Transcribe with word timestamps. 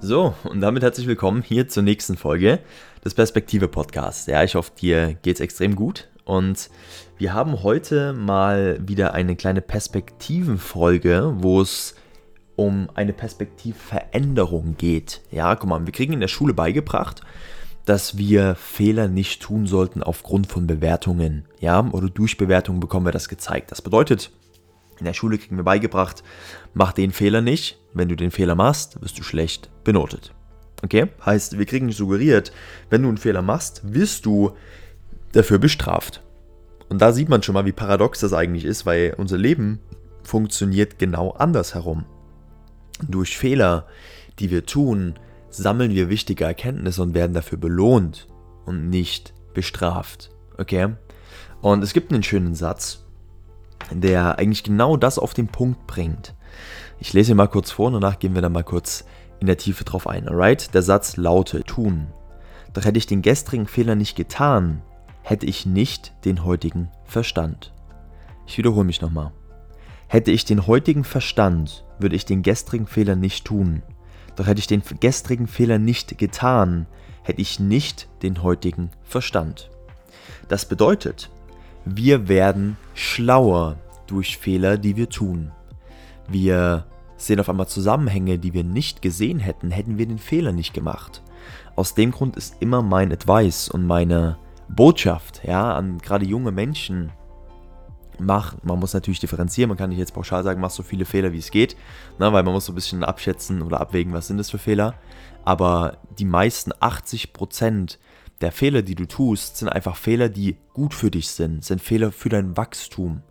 So, 0.00 0.32
und 0.44 0.60
damit 0.60 0.84
herzlich 0.84 1.08
willkommen 1.08 1.42
hier 1.42 1.66
zur 1.66 1.82
nächsten 1.82 2.16
Folge 2.16 2.60
des 3.04 3.14
Perspektive 3.14 3.66
Podcasts. 3.66 4.26
Ja, 4.26 4.44
ich 4.44 4.54
hoffe, 4.54 4.70
dir 4.80 5.14
geht's 5.22 5.40
extrem 5.40 5.74
gut 5.74 6.06
und 6.24 6.70
wir 7.18 7.34
haben 7.34 7.64
heute 7.64 8.12
mal 8.12 8.78
wieder 8.80 9.12
eine 9.14 9.34
kleine 9.34 9.60
Perspektivenfolge, 9.60 11.34
wo 11.38 11.60
es 11.60 11.96
um 12.54 12.88
eine 12.94 13.12
Perspektivveränderung 13.12 14.76
geht. 14.78 15.20
Ja, 15.32 15.56
guck 15.56 15.68
mal, 15.68 15.84
wir 15.84 15.92
kriegen 15.92 16.12
in 16.12 16.20
der 16.20 16.28
Schule 16.28 16.54
beigebracht, 16.54 17.22
dass 17.84 18.16
wir 18.16 18.54
Fehler 18.54 19.08
nicht 19.08 19.42
tun 19.42 19.66
sollten 19.66 20.04
aufgrund 20.04 20.46
von 20.46 20.68
Bewertungen. 20.68 21.44
Ja, 21.58 21.84
oder 21.90 22.08
durch 22.08 22.38
Bewertungen 22.38 22.78
bekommen 22.78 23.06
wir 23.06 23.12
das 23.12 23.28
gezeigt. 23.28 23.72
Das 23.72 23.82
bedeutet, 23.82 24.30
in 24.98 25.04
der 25.04 25.14
Schule 25.14 25.38
kriegen 25.38 25.56
wir 25.56 25.64
beigebracht, 25.64 26.22
mach 26.74 26.92
den 26.92 27.12
Fehler 27.12 27.40
nicht. 27.40 27.78
Wenn 27.94 28.08
du 28.08 28.16
den 28.16 28.30
Fehler 28.30 28.54
machst, 28.54 29.00
wirst 29.00 29.18
du 29.18 29.22
schlecht 29.22 29.70
benotet. 29.84 30.34
Okay? 30.82 31.08
Heißt, 31.24 31.58
wir 31.58 31.66
kriegen 31.66 31.90
suggeriert, 31.90 32.52
wenn 32.90 33.02
du 33.02 33.08
einen 33.08 33.18
Fehler 33.18 33.42
machst, 33.42 33.92
wirst 33.92 34.26
du 34.26 34.52
dafür 35.32 35.58
bestraft. 35.58 36.22
Und 36.88 37.02
da 37.02 37.12
sieht 37.12 37.28
man 37.28 37.42
schon 37.42 37.54
mal, 37.54 37.66
wie 37.66 37.72
paradox 37.72 38.20
das 38.20 38.32
eigentlich 38.32 38.64
ist, 38.64 38.86
weil 38.86 39.14
unser 39.18 39.38
Leben 39.38 39.80
funktioniert 40.22 40.98
genau 40.98 41.30
andersherum. 41.32 42.04
Durch 43.06 43.36
Fehler, 43.36 43.86
die 44.38 44.50
wir 44.50 44.66
tun, 44.66 45.14
sammeln 45.50 45.92
wir 45.94 46.08
wichtige 46.08 46.44
Erkenntnisse 46.44 47.02
und 47.02 47.14
werden 47.14 47.34
dafür 47.34 47.58
belohnt 47.58 48.28
und 48.64 48.88
nicht 48.88 49.34
bestraft. 49.54 50.30
Okay? 50.56 50.94
Und 51.60 51.82
es 51.82 51.92
gibt 51.92 52.12
einen 52.12 52.22
schönen 52.22 52.54
Satz, 52.54 53.04
der 53.92 54.38
eigentlich 54.38 54.64
genau 54.64 54.96
das 54.96 55.18
auf 55.18 55.34
den 55.34 55.48
Punkt 55.48 55.86
bringt. 55.86 56.34
Ich 57.00 57.12
lese 57.12 57.32
ihn 57.32 57.36
mal 57.36 57.48
kurz 57.48 57.70
vor 57.70 57.86
und 57.86 57.94
danach 57.94 58.18
gehen 58.18 58.34
wir 58.34 58.42
dann 58.42 58.52
mal 58.52 58.64
kurz 58.64 59.04
in 59.40 59.46
der 59.46 59.58
Tiefe 59.58 59.84
drauf 59.84 60.06
ein. 60.06 60.28
Alright? 60.28 60.74
Der 60.74 60.82
Satz 60.82 61.16
lautet: 61.16 61.66
Tun. 61.66 62.08
Doch 62.74 62.84
hätte 62.84 62.98
ich 62.98 63.06
den 63.06 63.22
gestrigen 63.22 63.66
Fehler 63.66 63.94
nicht 63.94 64.16
getan, 64.16 64.82
hätte 65.22 65.46
ich 65.46 65.66
nicht 65.66 66.12
den 66.24 66.44
heutigen 66.44 66.90
Verstand. 67.04 67.72
Ich 68.46 68.58
wiederhole 68.58 68.84
mich 68.84 69.00
nochmal. 69.00 69.32
Hätte 70.08 70.30
ich 70.30 70.44
den 70.44 70.66
heutigen 70.66 71.04
Verstand, 71.04 71.84
würde 71.98 72.16
ich 72.16 72.24
den 72.24 72.42
gestrigen 72.42 72.86
Fehler 72.86 73.14
nicht 73.14 73.44
tun. 73.44 73.82
Doch 74.36 74.46
hätte 74.46 74.60
ich 74.60 74.66
den 74.66 74.82
gestrigen 75.00 75.46
Fehler 75.46 75.78
nicht 75.78 76.16
getan, 76.16 76.86
hätte 77.22 77.42
ich 77.42 77.60
nicht 77.60 78.08
den 78.22 78.42
heutigen 78.42 78.90
Verstand. 79.02 79.70
Das 80.48 80.66
bedeutet, 80.66 81.30
wir 81.84 82.28
werden 82.28 82.76
schlauer 82.94 83.76
durch 84.06 84.38
Fehler, 84.38 84.78
die 84.78 84.96
wir 84.96 85.08
tun. 85.08 85.52
Wir 86.28 86.86
sehen 87.16 87.40
auf 87.40 87.48
einmal 87.48 87.68
Zusammenhänge, 87.68 88.38
die 88.38 88.54
wir 88.54 88.64
nicht 88.64 89.02
gesehen 89.02 89.38
hätten, 89.38 89.70
hätten 89.70 89.98
wir 89.98 90.06
den 90.06 90.18
Fehler 90.18 90.52
nicht 90.52 90.74
gemacht. 90.74 91.22
Aus 91.76 91.94
dem 91.94 92.10
Grund 92.10 92.36
ist 92.36 92.56
immer 92.60 92.82
mein 92.82 93.12
Advice 93.12 93.68
und 93.68 93.86
meine 93.86 94.36
Botschaft, 94.68 95.42
ja, 95.44 95.74
an 95.74 95.98
gerade 95.98 96.26
junge 96.26 96.52
Menschen, 96.52 97.10
mach, 98.18 98.56
man 98.62 98.78
muss 98.78 98.94
natürlich 98.94 99.20
differenzieren, 99.20 99.68
man 99.68 99.78
kann 99.78 99.90
nicht 99.90 99.98
jetzt 99.98 100.14
pauschal 100.14 100.42
sagen, 100.42 100.60
mach 100.60 100.70
so 100.70 100.82
viele 100.82 101.04
Fehler 101.04 101.32
wie 101.32 101.38
es 101.38 101.50
geht, 101.50 101.76
ne, 102.18 102.32
weil 102.32 102.42
man 102.42 102.52
muss 102.52 102.66
so 102.66 102.72
ein 102.72 102.74
bisschen 102.74 103.04
abschätzen 103.04 103.62
oder 103.62 103.80
abwägen, 103.80 104.12
was 104.12 104.26
sind 104.26 104.38
das 104.38 104.50
für 104.50 104.58
Fehler. 104.58 104.94
Aber 105.44 105.98
die 106.18 106.24
meisten 106.24 106.72
80% 106.72 107.98
der 108.40 108.52
Fehler, 108.52 108.82
die 108.82 108.94
du 108.94 109.06
tust, 109.06 109.56
sind 109.56 109.68
einfach 109.68 109.96
Fehler, 109.96 110.28
die 110.28 110.56
gut 110.72 110.94
für 110.94 111.10
dich 111.10 111.28
sind, 111.28 111.64
sind 111.64 111.80
Fehler 111.80 112.12
für 112.12 112.28
dein 112.28 112.56
Wachstum. 112.56 113.22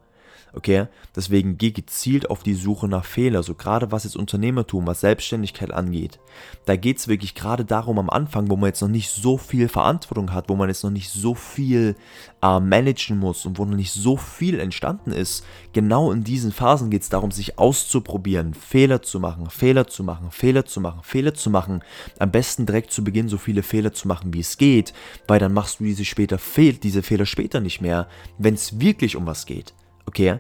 Okay, 0.54 0.88
deswegen 1.16 1.58
geh 1.58 1.72
gezielt 1.72 2.30
auf 2.30 2.42
die 2.42 2.54
Suche 2.54 2.88
nach 2.88 3.06
Fehler, 3.06 3.44
so 3.44 3.54
gerade 3.54 3.92
was 3.92 4.06
jetzt 4.06 4.16
Unternehmertum, 4.16 4.88
was 4.88 5.02
Selbstständigkeit 5.02 5.72
angeht. 5.72 6.20
Da 6.66 6.76
geht 6.76 6.98
es 6.98 7.08
wirklich 7.08 7.36
gerade 7.36 7.66
darum 7.66 8.00
am 8.00 8.10
Anfang, 8.10 8.50
wo 8.50 8.56
man 8.56 8.70
jetzt 8.70 8.82
noch 8.82 8.88
nicht 8.88 9.10
so 9.10 9.38
viel 9.38 9.68
Verantwortung 9.68 10.34
hat, 10.34 10.50
wo 10.50 10.56
man 10.56 10.70
jetzt 10.70 10.84
noch 10.84 10.90
nicht 10.90 11.10
so 11.10 11.36
viel 11.36 11.96
äh, 12.42 12.60
managen 12.60 13.20
muss 13.20 13.46
und 13.46 13.58
wo 13.58 13.66
noch 13.66 13.76
nicht 13.76 13.92
so 13.92 14.16
viel 14.16 14.60
entstanden 14.60 15.12
ist. 15.12 15.46
Genau 15.74 16.12
in 16.12 16.24
diesen 16.24 16.52
Phasen 16.52 16.90
geht 16.90 17.02
es 17.02 17.10
darum, 17.10 17.32
sich 17.32 17.60
auszuprobieren, 17.60 18.54
Fehler 18.54 19.02
zu 19.02 19.20
machen, 19.20 19.50
Fehler 19.50 19.88
zu 19.88 20.04
machen, 20.04 20.32
Fehler 20.32 20.66
zu 20.66 20.80
machen, 20.80 21.02
Fehler 21.04 21.34
zu 21.34 21.50
machen. 21.50 21.84
Am 22.20 22.32
besten 22.32 22.66
direkt 22.66 22.92
zu 22.92 23.04
Beginn 23.04 23.28
so 23.28 23.38
viele 23.38 23.64
Fehler 23.64 23.94
zu 23.94 24.08
machen, 24.08 24.34
wie 24.34 24.40
es 24.40 24.58
geht, 24.58 24.94
weil 25.28 25.40
dann 25.40 25.54
machst 25.54 25.80
du 25.80 25.84
diese, 25.84 26.06
später, 26.06 26.40
diese 26.56 27.04
Fehler 27.04 27.26
später 27.26 27.60
nicht 27.60 27.82
mehr, 27.82 28.08
wenn 28.38 28.54
es 28.54 28.80
wirklich 28.80 29.16
um 29.16 29.26
was 29.26 29.46
geht. 29.46 29.74
Okay? 30.08 30.40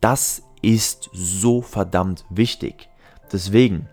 Das 0.00 0.42
ist 0.62 1.10
so 1.12 1.62
verdammt 1.62 2.24
wichtig. 2.30 2.88
Deswegen, 3.32 3.88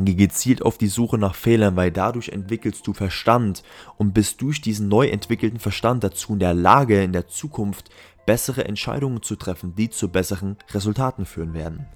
Geh 0.00 0.14
gezielt 0.14 0.62
auf 0.62 0.78
die 0.78 0.86
Suche 0.86 1.18
nach 1.18 1.34
Fehlern, 1.34 1.74
weil 1.74 1.90
dadurch 1.90 2.28
entwickelst 2.28 2.86
du 2.86 2.92
Verstand 2.92 3.64
und 3.96 4.14
bist 4.14 4.40
durch 4.40 4.60
diesen 4.60 4.88
neu 4.88 5.08
entwickelten 5.08 5.58
Verstand 5.58 6.04
dazu 6.04 6.34
in 6.34 6.38
der 6.38 6.54
Lage, 6.54 7.02
in 7.02 7.12
der 7.12 7.26
Zukunft 7.26 7.90
bessere 8.24 8.64
Entscheidungen 8.64 9.22
zu 9.22 9.34
treffen, 9.34 9.74
die 9.74 9.90
zu 9.90 10.08
besseren 10.08 10.56
Resultaten 10.70 11.26
führen 11.26 11.52
werden. 11.52 11.86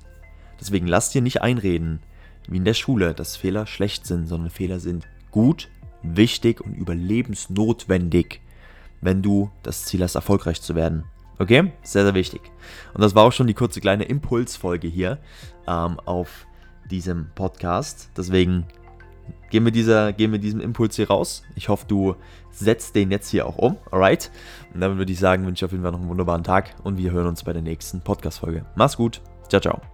Deswegen 0.59 0.89
lass 0.89 1.11
dir 1.11 1.23
nicht 1.23 1.43
einreden, 1.43 2.01
wie 2.49 2.57
in 2.57 2.65
der 2.65 2.75
Schule, 2.75 3.15
dass 3.15 3.37
Fehler 3.37 3.67
schlecht 3.67 4.05
sind, 4.07 4.27
sondern 4.27 4.51
Fehler 4.51 4.81
sind 4.81 5.07
gut, 5.31 5.69
wichtig 6.03 6.61
und 6.61 6.75
überlebensnotwendig, 6.75 8.41
wenn 9.01 9.23
du 9.23 9.51
das 9.63 9.85
Ziel 9.85 10.03
hast, 10.03 10.17
erfolgreich 10.17 10.61
zu 10.61 10.75
werden. 10.75 11.05
Okay? 11.39 11.73
Sehr, 11.83 12.05
sehr 12.05 12.15
wichtig. 12.15 12.43
Und 12.95 13.03
das 13.03 13.15
war 13.15 13.25
auch 13.25 13.33
schon 13.33 13.47
die 13.47 13.55
kurze 13.55 13.81
kleine 13.81 14.05
Impulsfolge 14.05 14.89
hier 14.89 15.19
ähm, 15.67 15.99
auf 16.05 16.47
diesem 16.91 17.31
Podcast. 17.35 18.11
Deswegen 18.17 18.67
gehen 19.51 19.65
wir, 19.65 19.73
dieser, 19.73 20.13
gehen 20.13 20.33
wir 20.33 20.39
diesem 20.39 20.61
Impuls 20.61 20.97
hier 20.97 21.09
raus. 21.09 21.43
Ich 21.57 21.69
hoffe, 21.69 21.87
du 21.87 22.17
setzt 22.51 22.95
den 22.95 23.11
jetzt 23.11 23.29
hier 23.29 23.47
auch 23.47 23.59
um. 23.59 23.77
Alright? 23.91 24.31
Und 24.73 24.81
dann 24.81 24.99
würde 24.99 25.13
ich 25.13 25.19
sagen, 25.19 25.47
wünsche 25.47 25.65
ich 25.65 25.67
auf 25.67 25.73
jeden 25.73 25.83
Fall 25.83 25.93
noch 25.93 26.01
einen 26.01 26.09
wunderbaren 26.09 26.45
Tag 26.45 26.75
und 26.83 26.99
wir 26.99 27.13
hören 27.13 27.27
uns 27.27 27.45
bei 27.45 27.53
der 27.53 27.63
nächsten 27.63 28.01
Podcast-Folge. 28.01 28.65
Mach's 28.75 28.97
gut. 28.97 29.21
Ciao, 29.49 29.61
ciao. 29.61 29.92